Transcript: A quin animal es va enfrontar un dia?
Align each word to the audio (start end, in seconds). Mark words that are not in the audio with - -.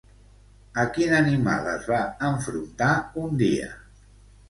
A 0.83 0.85
quin 0.95 1.13
animal 1.17 1.71
es 1.75 1.87
va 1.93 2.01
enfrontar 2.33 2.93
un 3.27 3.41
dia? 3.47 3.73